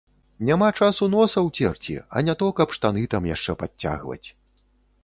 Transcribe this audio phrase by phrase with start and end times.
[0.47, 4.25] Няма часу носа ўцерці, а не то каб штаны там яшчэ падцягваць.